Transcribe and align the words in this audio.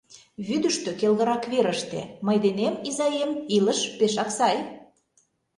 Вӱдыштӧ, 0.47 0.91
келгырак 0.99 1.43
верыште, 1.51 2.01
мый 2.25 2.37
денем, 2.45 2.75
изаем, 2.89 3.31
илыш 3.55 3.79
пешак 3.97 4.29
сай... 4.37 4.57